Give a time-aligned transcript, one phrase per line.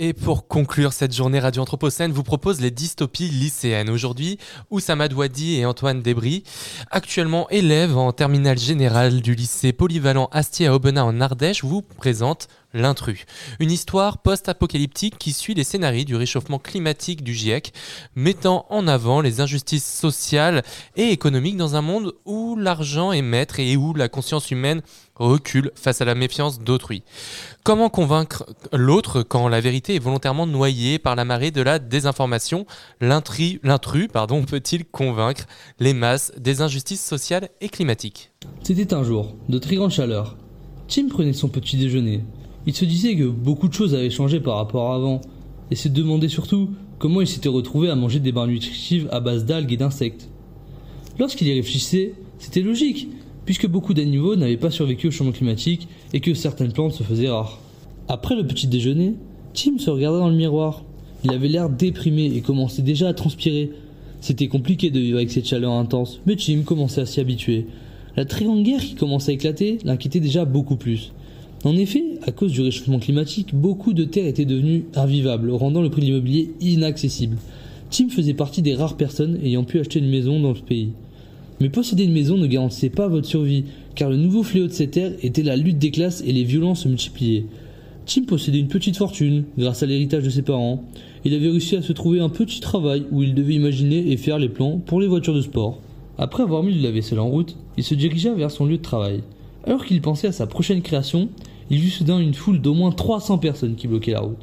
[0.00, 3.88] Et pour conclure cette journée Radio Anthropocène, vous propose les dystopies lycéennes.
[3.88, 4.38] Aujourd'hui,
[4.70, 6.42] Oussama Douadi et Antoine Debris,
[6.90, 12.48] actuellement élèves en terminale générale du lycée polyvalent Astier à Aubenas en Ardèche, vous présentent
[12.74, 13.24] L'intrus.
[13.60, 17.72] Une histoire post-apocalyptique qui suit les scénarios du réchauffement climatique du GIEC,
[18.16, 20.64] mettant en avant les injustices sociales
[20.96, 24.82] et économiques dans un monde où l'argent est maître et où la conscience humaine
[25.14, 27.04] recule face à la méfiance d'autrui.
[27.62, 32.66] Comment convaincre l'autre quand la vérité est volontairement noyée par la marée de la désinformation?
[33.00, 33.60] L'intrus
[34.48, 35.44] peut-il convaincre
[35.78, 38.32] les masses des injustices sociales et climatiques?
[38.64, 40.36] C'était un jour de très grande chaleur.
[40.88, 42.24] Tim prenait son petit déjeuner.
[42.66, 45.20] Il se disait que beaucoup de choses avaient changé par rapport à avant,
[45.70, 49.44] et se demandait surtout comment il s'était retrouvé à manger des barres nutritives à base
[49.44, 50.28] d'algues et d'insectes.
[51.18, 53.08] Lorsqu'il y réfléchissait, c'était logique,
[53.44, 57.28] puisque beaucoup d'animaux n'avaient pas survécu au changement climatique et que certaines plantes se faisaient
[57.28, 57.60] rares.
[58.08, 59.14] Après le petit déjeuner,
[59.54, 60.82] Tim se regarda dans le miroir.
[61.24, 63.70] Il avait l'air déprimé et commençait déjà à transpirer.
[64.20, 67.66] C'était compliqué de vivre avec cette chaleur intense, mais Tim commençait à s'y habituer.
[68.16, 71.12] La très grande guerre qui commençait à éclater l'inquiétait déjà beaucoup plus.
[71.64, 75.88] En effet, à cause du réchauffement climatique, beaucoup de terres étaient devenues invivables, rendant le
[75.88, 77.38] prix de l'immobilier inaccessible.
[77.90, 80.90] Tim faisait partie des rares personnes ayant pu acheter une maison dans ce pays.
[81.60, 84.88] Mais posséder une maison ne garantissait pas votre survie, car le nouveau fléau de ces
[84.88, 87.46] terres était la lutte des classes et les violences se multipliaient.
[88.04, 90.84] Tim possédait une petite fortune, grâce à l'héritage de ses parents.
[91.24, 94.38] Il avait réussi à se trouver un petit travail où il devait imaginer et faire
[94.38, 95.80] les plans pour les voitures de sport.
[96.18, 98.82] Après avoir mis de la vaisselle en route, il se dirigea vers son lieu de
[98.82, 99.22] travail.
[99.66, 101.30] Alors qu'il pensait à sa prochaine création,
[101.70, 104.38] il vit soudain une foule d'au moins 300 personnes qui bloquaient la route.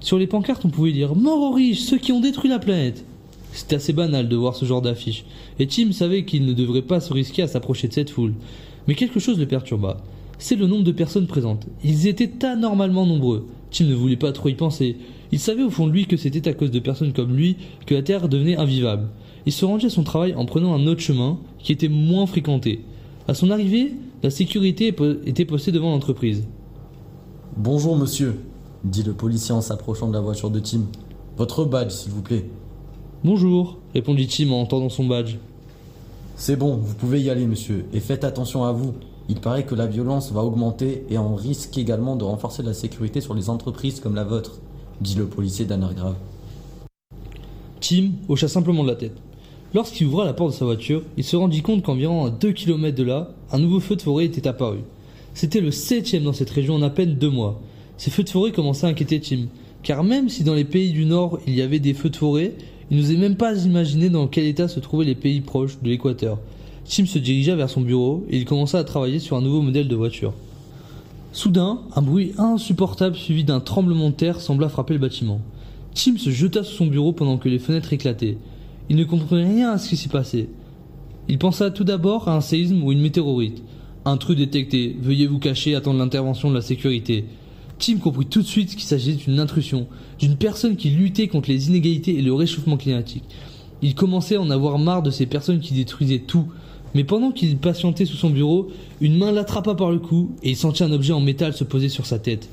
[0.00, 3.04] Sur les pancartes, on pouvait dire Mort aux riches, ceux qui ont détruit la planète.
[3.52, 5.24] C'était assez banal de voir ce genre d'affiche,
[5.58, 8.34] et Tim savait qu'il ne devrait pas se risquer à s'approcher de cette foule.
[8.86, 9.98] Mais quelque chose le perturba.
[10.38, 11.66] C'est le nombre de personnes présentes.
[11.84, 13.46] Ils étaient anormalement nombreux.
[13.70, 14.96] Tim ne voulait pas trop y penser.
[15.32, 17.94] Il savait au fond de lui que c'était à cause de personnes comme lui que
[17.94, 19.08] la Terre devenait invivable.
[19.46, 22.80] Il se rendit à son travail en prenant un autre chemin qui était moins fréquenté.
[23.28, 24.94] À son arrivée, la sécurité
[25.26, 26.44] était postée devant l'entreprise.
[27.62, 28.40] Bonjour monsieur,
[28.84, 30.80] dit le policier en s'approchant de la voiture de Tim.
[31.36, 32.46] Votre badge, s'il vous plaît.
[33.22, 35.36] Bonjour, répondit Tim en entendant son badge.
[36.36, 38.94] C'est bon, vous pouvez y aller, monsieur, et faites attention à vous.
[39.28, 43.20] Il paraît que la violence va augmenter et on risque également de renforcer la sécurité
[43.20, 44.60] sur les entreprises comme la vôtre,
[45.02, 46.16] dit le policier d'un air grave.
[47.80, 49.18] Tim hocha simplement de la tête.
[49.74, 52.96] Lorsqu'il ouvra la porte de sa voiture, il se rendit compte qu'environ à 2 km
[52.96, 54.78] de là, un nouveau feu de forêt était apparu.
[55.34, 57.60] C'était le septième dans cette région en à peine deux mois.
[57.96, 59.46] Ces feux de forêt commençaient à inquiéter Tim,
[59.82, 62.54] car même si dans les pays du Nord il y avait des feux de forêt,
[62.90, 66.38] il n'osait même pas imaginer dans quel état se trouvaient les pays proches de l'équateur.
[66.84, 69.86] Tim se dirigea vers son bureau et il commença à travailler sur un nouveau modèle
[69.86, 70.32] de voiture.
[71.32, 75.40] Soudain, un bruit insupportable suivi d'un tremblement de terre sembla frapper le bâtiment.
[75.94, 78.38] Tim se jeta sous son bureau pendant que les fenêtres éclataient.
[78.88, 80.48] Il ne comprenait rien à ce qui s'y passait.
[81.28, 83.62] Il pensa tout d'abord à un séisme ou une météorite.
[84.06, 87.26] Intrus détecté, veuillez vous cacher, attendre l'intervention de la sécurité.
[87.78, 89.86] Tim comprit tout de suite qu'il s'agissait d'une intrusion,
[90.18, 93.24] d'une personne qui luttait contre les inégalités et le réchauffement climatique.
[93.82, 96.46] Il commençait à en avoir marre de ces personnes qui détruisaient tout.
[96.94, 98.68] Mais pendant qu'il patientait sous son bureau,
[99.00, 101.88] une main l'attrapa par le cou et il sentit un objet en métal se poser
[101.88, 102.48] sur sa tête.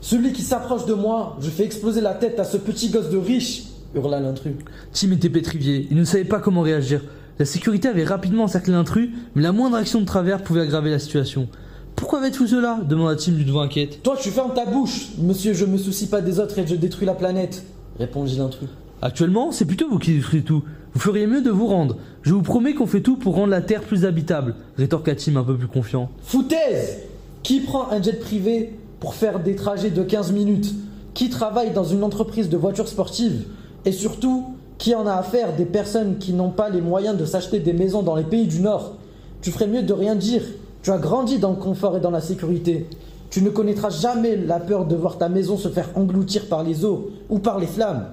[0.00, 3.16] Celui qui s'approche de moi, je fais exploser la tête à ce petit gosse de
[3.16, 3.64] riche,
[3.94, 4.52] hurla l'intrus.
[4.92, 7.02] Tim était pétrifié, il ne savait pas comment réagir.
[7.38, 10.98] La sécurité avait rapidement encerclé l'intrus, mais la moindre action de travers pouvait aggraver la
[10.98, 11.48] situation.
[11.94, 12.80] Pourquoi faites-vous cela?
[12.88, 14.02] demanda-t-il d'une voix inquiète.
[14.02, 17.06] Toi, tu fermes ta bouche Monsieur, je me soucie pas des autres et je détruis
[17.06, 17.64] la planète,
[17.98, 18.68] répondit l'intrus.
[19.02, 20.64] Actuellement, c'est plutôt vous qui détruisez tout.
[20.94, 21.96] Vous feriez mieux de vous rendre.
[22.22, 25.44] Je vous promets qu'on fait tout pour rendre la Terre plus habitable, rétorqua Tim un
[25.44, 26.10] peu plus confiant.
[26.22, 26.98] Foutaise
[27.44, 30.74] Qui prend un jet privé pour faire des trajets de 15 minutes?
[31.14, 33.44] Qui travaille dans une entreprise de voitures sportives?
[33.84, 37.58] Et surtout, qui en a affaire des personnes qui n'ont pas les moyens de s'acheter
[37.58, 38.94] des maisons dans les pays du Nord?
[39.42, 40.42] Tu ferais mieux de rien dire.
[40.82, 42.86] Tu as grandi dans le confort et dans la sécurité.
[43.30, 46.84] Tu ne connaîtras jamais la peur de voir ta maison se faire engloutir par les
[46.84, 48.06] eaux ou par les flammes.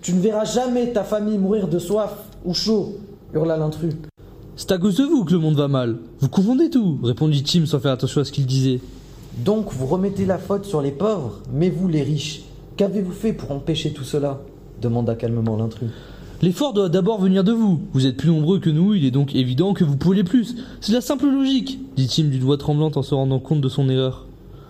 [0.00, 2.14] Tu ne verras jamais ta famille mourir de soif
[2.44, 2.96] ou chaud,
[3.34, 3.94] hurla l'intrus.
[4.56, 5.98] C'est à cause de vous que le monde va mal.
[6.20, 8.80] Vous confondez tout, répondit Tim sans faire attention à ce qu'il disait.
[9.44, 12.44] Donc vous remettez la faute sur les pauvres, mais vous les riches.
[12.76, 14.40] Qu'avez-vous fait pour empêcher tout cela?
[14.80, 15.90] demanda calmement l'intrus.
[16.44, 17.82] L'effort doit d'abord venir de vous.
[17.92, 20.56] Vous êtes plus nombreux que nous, il est donc évident que vous pouvez plus.
[20.80, 23.88] C'est la simple logique, dit Tim d'une voix tremblante en se rendant compte de son
[23.88, 24.26] erreur.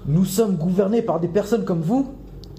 [0.06, 2.10] Nous sommes gouvernés par des personnes comme vous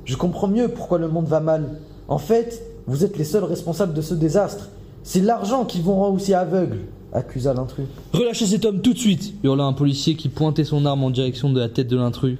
[0.03, 1.77] Je comprends mieux pourquoi le monde va mal.
[2.07, 4.69] En fait, vous êtes les seuls responsables de ce désastre.
[5.03, 6.79] C'est l'argent qui vous rend aussi aveugle,
[7.13, 7.85] accusa l'intrus.
[8.13, 11.51] Relâchez cet homme tout de suite hurla un policier qui pointait son arme en direction
[11.51, 12.39] de la tête de l'intrus.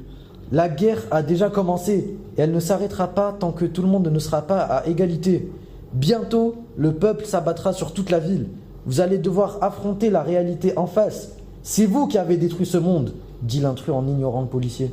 [0.51, 4.07] La guerre a déjà commencé et elle ne s'arrêtera pas tant que tout le monde
[4.07, 5.51] ne sera pas à égalité.
[5.93, 8.47] Bientôt, le peuple s'abattra sur toute la ville.
[8.85, 11.33] Vous allez devoir affronter la réalité en face.
[11.61, 13.13] C'est vous qui avez détruit ce monde,
[13.43, 14.89] dit l'intrus en ignorant le policier.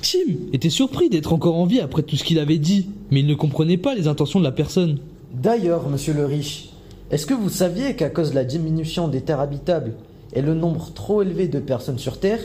[0.00, 3.26] Tim était surpris d'être encore en vie après tout ce qu'il avait dit, mais il
[3.26, 4.98] ne comprenait pas les intentions de la personne.
[5.32, 6.70] D'ailleurs, monsieur le riche,
[7.10, 9.94] est-ce que vous saviez qu'à cause de la diminution des terres habitables
[10.34, 12.40] et le nombre trop élevé de personnes sur Terre,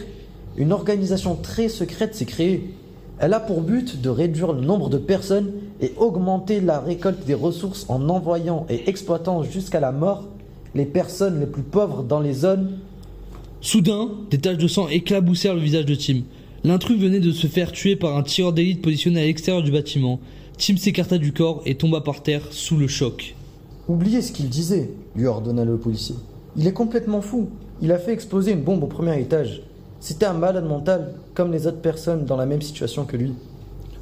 [0.57, 2.73] une organisation très secrète s'est créée
[3.19, 5.51] Elle a pour but de réduire le nombre de personnes
[5.81, 10.27] et augmenter la récolte des ressources en envoyant et exploitant jusqu'à la mort
[10.73, 12.77] les personnes les plus pauvres dans les zones
[13.61, 16.21] Soudain, des taches de sang éclaboussèrent le visage de Tim.
[16.63, 20.21] L'intrus venait de se faire tuer par un tireur d'élite positionné à l'extérieur du bâtiment.
[20.57, 23.35] Tim s'écarta du corps et tomba par terre sous le choc.
[23.89, 26.15] Oubliez ce qu'il disait, lui ordonna le policier.
[26.55, 27.49] Il est complètement fou.
[27.81, 29.61] Il a fait exploser une bombe au premier étage.
[29.99, 33.33] C'était un malade mental, comme les autres personnes dans la même situation que lui.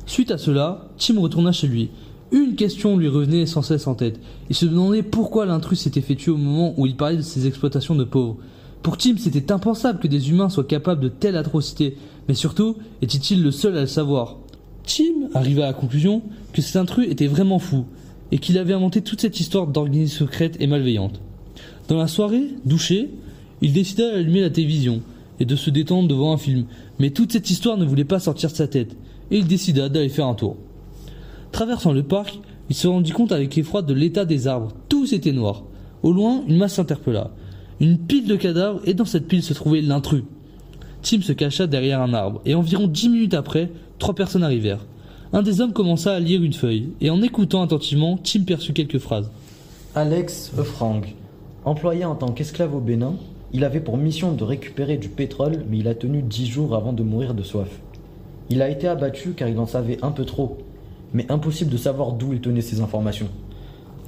[0.06, 1.90] Suite à cela, Tim retourna chez lui.
[2.32, 4.20] Une question lui revenait sans cesse en tête.
[4.50, 7.48] Il se demandait pourquoi l'intrus s'était fait tuer au moment où il parlait de ses
[7.48, 8.38] exploitations de pauvres.
[8.84, 11.98] Pour Tim, c'était impensable que des humains soient capables de telles atrocités,
[12.28, 14.38] mais surtout, était-il le seul à le savoir?
[14.86, 16.22] Tim arriva à la conclusion
[16.54, 17.86] que cet intrus était vraiment fou,
[18.32, 21.20] et qu'il avait inventé toute cette histoire d'organisme secrète et malveillante.
[21.88, 23.10] Dans la soirée, douché,
[23.62, 25.02] il décida d'allumer la télévision
[25.40, 26.66] et de se détendre devant un film,
[27.00, 28.96] mais toute cette histoire ne voulait pas sortir de sa tête,
[29.32, 30.58] et il décida d'aller faire un tour.
[31.52, 32.40] Traversant le parc,
[32.70, 34.74] il se rendit compte avec effroi de l'état des arbres.
[34.90, 35.64] Tous étaient noirs.
[36.04, 37.32] Au loin, une masse s'interpella.
[37.80, 40.24] Une pile de cadavres, et dans cette pile se trouvait l'intrus.
[41.02, 44.86] Tim se cacha derrière un arbre, et environ dix minutes après, trois personnes arrivèrent.
[45.34, 49.00] Un des hommes commença à lire une feuille, et en écoutant attentivement, Tim perçut quelques
[49.00, 49.30] phrases.
[49.96, 51.02] Alex Eufrang,
[51.66, 53.16] employé en tant qu'esclave au Bénin,
[53.54, 56.94] il avait pour mission de récupérer du pétrole, mais il a tenu dix jours avant
[56.94, 57.70] de mourir de soif.
[58.50, 60.58] Il a été abattu car il en savait un peu trop,
[61.14, 63.30] mais impossible de savoir d'où il tenait ces informations.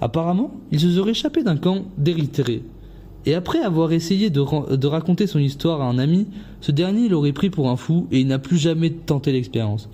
[0.02, 2.64] Apparemment, il se serait échappé d'un camp d'Érythrée.
[3.26, 6.28] Et après avoir essayé de, raconter son histoire à un ami,
[6.62, 9.90] ce dernier l'aurait pris pour un fou et il n'a plus jamais tenté l'expérience.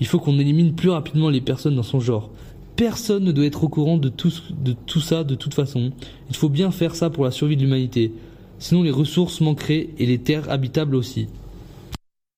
[0.00, 2.30] Il faut qu'on élimine plus rapidement les personnes dans son genre.
[2.76, 5.90] Personne ne doit être au courant de tout ça de toute façon.
[6.30, 8.12] Il faut bien faire ça pour la survie de l'humanité.
[8.60, 11.26] Sinon les ressources manqueraient et les terres habitables aussi.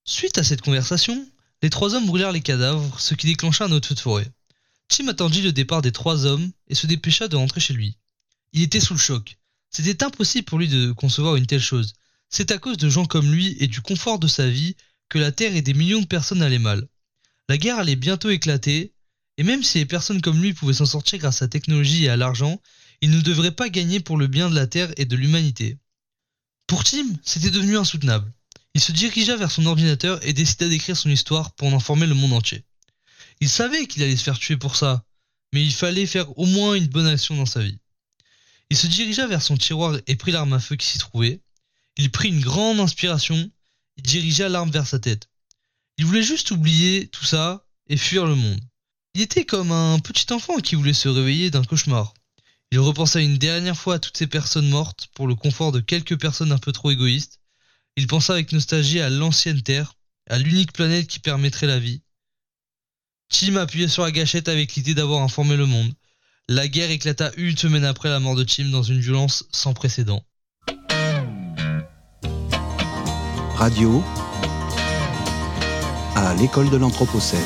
[0.05, 1.27] Suite à cette conversation,
[1.63, 4.29] les trois hommes brûlèrent les cadavres, ce qui déclencha un autre feu de forêt.
[4.89, 7.99] Tim attendit le départ des trois hommes et se dépêcha de rentrer chez lui.
[8.53, 9.37] Il était sous le choc.
[9.71, 11.95] C'était impossible pour lui de concevoir une telle chose.
[12.29, 14.77] C'est à cause de gens comme lui et du confort de sa vie
[15.09, 16.87] que la Terre et des millions de personnes allaient mal.
[17.49, 18.93] La guerre allait bientôt éclater,
[19.39, 22.09] et même si les personnes comme lui pouvaient s'en sortir grâce à la technologie et
[22.09, 22.61] à l'argent,
[23.01, 25.79] ils ne devraient pas gagner pour le bien de la Terre et de l'humanité.
[26.73, 28.33] Pour Tim, c'était devenu insoutenable.
[28.73, 32.15] Il se dirigea vers son ordinateur et décida d'écrire son histoire pour en informer le
[32.15, 32.65] monde entier.
[33.43, 35.05] Il savait qu'il allait se faire tuer pour ça,
[35.53, 37.77] mais il fallait faire au moins une bonne action dans sa vie.
[38.71, 41.43] Il se dirigea vers son tiroir et prit l'arme à feu qui s'y trouvait.
[41.99, 43.51] Il prit une grande inspiration,
[43.99, 45.29] il dirigea l'arme vers sa tête.
[45.99, 48.63] Il voulait juste oublier tout ça et fuir le monde.
[49.13, 52.15] Il était comme un petit enfant qui voulait se réveiller d'un cauchemar.
[52.73, 56.19] Il repensa une dernière fois à toutes ces personnes mortes pour le confort de quelques
[56.19, 57.39] personnes un peu trop égoïstes.
[57.97, 59.93] Il pensa avec nostalgie à l'ancienne Terre,
[60.31, 62.01] à l'unique planète qui permettrait la vie.
[63.29, 65.93] Tim appuyait sur la gâchette avec l'idée d'avoir informé le monde.
[66.49, 70.25] La guerre éclata une semaine après la mort de Tim dans une violence sans précédent.
[73.55, 74.03] Radio
[76.17, 77.41] à l'école de l'Anthropocène.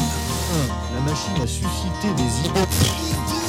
[0.95, 3.46] La machine a suscité des idées.